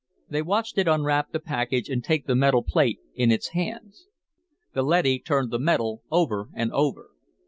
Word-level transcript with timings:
They 0.27 0.41
watched 0.41 0.79
it 0.79 0.87
unwrap 0.87 1.31
the 1.31 1.39
package 1.39 1.87
and 1.87 2.03
take 2.03 2.25
the 2.25 2.33
metal 2.33 2.63
plate 2.63 2.97
in 3.13 3.31
its 3.31 3.49
hands. 3.49 4.07
The 4.73 4.81
leady 4.81 5.19
turned 5.19 5.51
the 5.51 5.59
metal 5.59 6.01
over 6.09 6.49
and 6.55 6.71
over. 6.71 7.11